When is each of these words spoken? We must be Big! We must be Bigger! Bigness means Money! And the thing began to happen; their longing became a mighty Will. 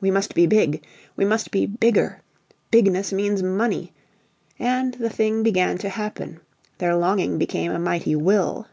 We 0.00 0.12
must 0.12 0.36
be 0.36 0.46
Big! 0.46 0.84
We 1.16 1.24
must 1.24 1.50
be 1.50 1.66
Bigger! 1.66 2.22
Bigness 2.70 3.12
means 3.12 3.42
Money! 3.42 3.92
And 4.56 4.94
the 4.94 5.10
thing 5.10 5.42
began 5.42 5.76
to 5.78 5.88
happen; 5.88 6.38
their 6.78 6.94
longing 6.94 7.36
became 7.36 7.72
a 7.72 7.80
mighty 7.80 8.14
Will. 8.14 8.68